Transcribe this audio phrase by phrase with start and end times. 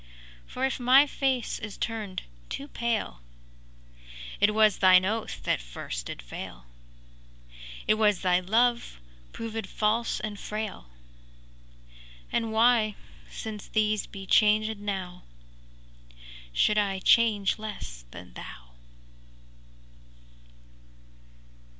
[0.47, 3.21] For if my face is turned too pale,
[4.39, 6.65] It was thine oath that first did fail,
[7.87, 8.99] It was thy love
[9.31, 10.89] proved false and frail,
[12.31, 12.95] And why,
[13.29, 15.21] since these be changed enow,
[16.51, 18.71] Should I change less than thou.